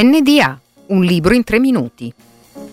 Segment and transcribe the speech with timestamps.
[0.00, 2.14] NDA, un libro in tre minuti.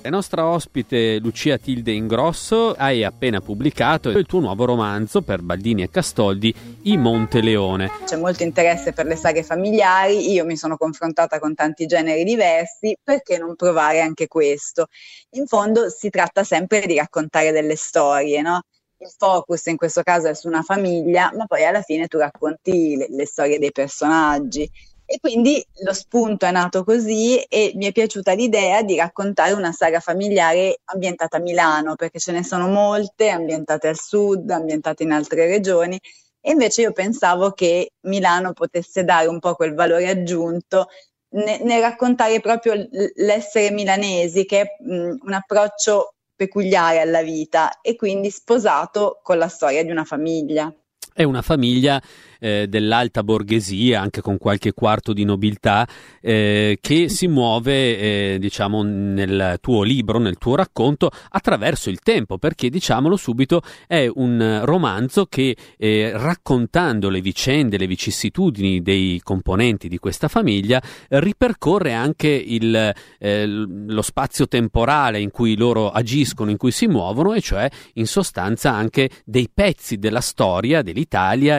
[0.04, 5.82] La nostra ospite Lucia Tilde Ingrosso hai appena pubblicato il tuo nuovo romanzo per Baldini
[5.82, 7.90] e Castoldi, I Monte Leone.
[8.06, 12.96] C'è molto interesse per le saghe familiari, io mi sono confrontata con tanti generi diversi,
[13.04, 14.86] perché non provare anche questo?
[15.32, 18.62] In fondo si tratta sempre di raccontare delle storie, no?
[19.00, 22.96] Il focus in questo caso è su una famiglia, ma poi alla fine tu racconti
[22.96, 24.70] le, le storie dei personaggi
[25.06, 29.72] e quindi lo spunto è nato così e mi è piaciuta l'idea di raccontare una
[29.72, 35.12] saga familiare ambientata a Milano, perché ce ne sono molte, ambientate al sud, ambientate in
[35.12, 36.00] altre regioni,
[36.42, 40.88] e invece io pensavo che Milano potesse dare un po' quel valore aggiunto
[41.36, 42.74] nel raccontare proprio
[43.16, 49.48] l'essere milanesi, che è mh, un approccio peculiare alla vita e quindi sposato con la
[49.48, 50.74] storia di una famiglia.
[51.18, 52.02] È una famiglia
[52.42, 55.88] eh, dell'alta borghesia, anche con qualche quarto di nobiltà,
[56.20, 62.38] eh, che si muove, eh, diciamo, nel tuo libro, nel tuo racconto, attraverso il tempo,
[62.38, 69.88] perché, diciamolo subito, è un romanzo che, eh, raccontando le vicende, le vicissitudini dei componenti
[69.88, 76.58] di questa famiglia, ripercorre anche il, eh, lo spazio temporale in cui loro agiscono, in
[76.58, 81.04] cui si muovono, e cioè, in sostanza, anche dei pezzi della storia dell'Italia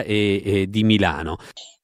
[0.03, 1.37] e, e di di Milano.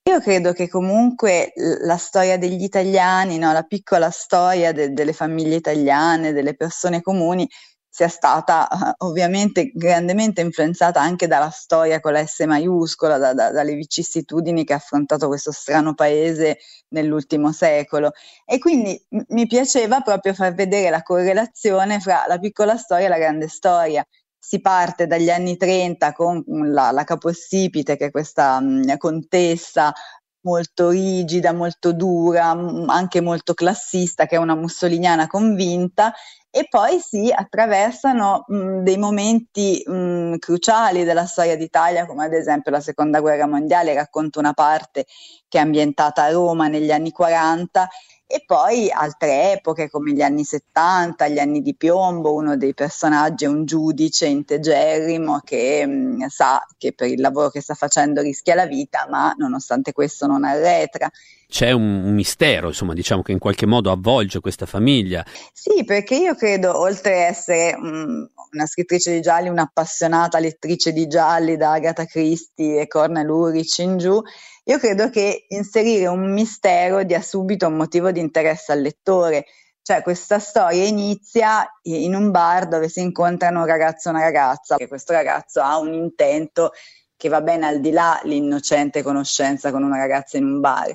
[0.09, 5.55] Io credo che comunque la storia degli italiani, no, la piccola storia de- delle famiglie
[5.55, 7.47] italiane, delle persone comuni,
[7.89, 13.51] sia stata uh, ovviamente grandemente influenzata anche dalla storia con la S maiuscola, da, da,
[13.51, 16.57] dalle vicissitudini che ha affrontato questo strano paese
[16.89, 18.11] nell'ultimo secolo.
[18.45, 23.09] E quindi m- mi piaceva proprio far vedere la correlazione fra la piccola storia e
[23.09, 24.05] la grande storia
[24.45, 29.93] si parte dagli anni 30 con la, la capostipite, che è questa mh, contessa
[30.41, 36.11] molto rigida, molto dura, mh, anche molto classista, che è una mussoliniana convinta,
[36.55, 42.69] e poi si attraversano mh, dei momenti mh, cruciali della storia d'Italia, come ad esempio
[42.69, 45.05] la seconda guerra mondiale, racconta una parte
[45.47, 47.89] che è ambientata a Roma negli anni 40
[48.27, 53.45] e poi altre epoche come gli anni 70, gli anni di piombo, uno dei personaggi
[53.45, 58.53] è un giudice integerrimo che mh, sa che per il lavoro che sta facendo rischia
[58.53, 61.09] la vita, ma nonostante questo non arretra.
[61.53, 65.23] C'è un, mistero, insomma, diciamo che in qualche modo avvolge questa famiglia.
[65.53, 71.05] Sì, perché io credo, oltre ad essere mh, una scrittrice di gialli, un'appassionata lettrice di
[71.05, 74.19] gialli da Agatha Christie e Cornel Ulrich in giù,
[74.63, 79.45] io credo che inserire un mistero dia subito un motivo di interesse al lettore.
[79.83, 84.77] Cioè, questa storia inizia in un bar dove si incontrano un ragazzo e una ragazza,
[84.77, 86.71] e questo ragazzo ha un intento
[87.15, 90.91] che va bene al di là l'innocente conoscenza con una ragazza in un bar.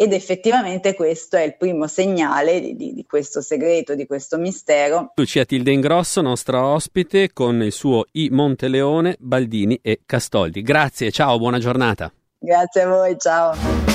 [0.00, 5.10] Ed effettivamente questo è il primo segnale di, di, di, questo segreto, di questo mistero.
[5.16, 10.62] Lucia Tilde Ingrosso, nostra ospite, con il suo I Monteleone, Baldini e Castoldi.
[10.62, 12.12] Grazie, ciao, buona giornata.
[12.38, 13.87] Grazie a voi, ciao.